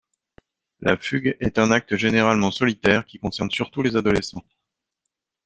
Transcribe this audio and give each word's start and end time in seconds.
La 0.79 0.97
fugue 0.97 1.37
est 1.39 1.59
un 1.59 1.69
acte 1.69 1.95
généralement 1.95 2.49
solitaire 2.49 3.05
qui 3.05 3.19
concerne 3.19 3.51
surtout 3.51 3.83
les 3.83 3.95
adolescents. 3.95 4.43